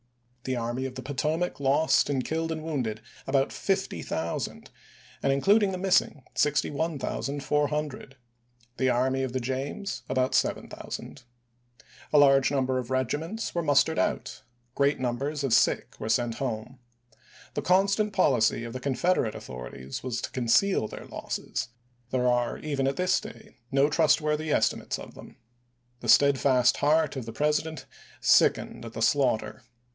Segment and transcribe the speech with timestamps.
[0.45, 4.71] The Army of the Potomac lost in killed and wounded about 50,000,
[5.21, 8.15] and including the missing 61,400;
[8.77, 9.39] the Army of ibid., p.
[9.39, 9.39] 242.
[9.39, 11.23] the James about 7000.
[12.11, 14.41] A large number of regi ments were mustered out;
[14.73, 16.79] great numbers of sick were sent home.
[17.53, 21.69] The constant policy of the Con federate authorities was to conceal their losses;
[22.09, 25.35] there are even at this day no trustworthy esti mates of them.
[25.99, 27.85] The steadfast heart of the Presi dent
[28.19, 29.61] sickened at the slaughter.